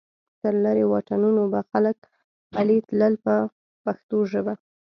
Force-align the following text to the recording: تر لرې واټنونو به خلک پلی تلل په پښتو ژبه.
تر 0.41 0.53
لرې 0.63 0.83
واټنونو 0.91 1.41
به 1.51 1.59
خلک 1.71 1.97
پلی 2.53 2.77
تلل 2.87 3.13
په 3.25 3.33
پښتو 3.83 4.17
ژبه. 4.31 4.53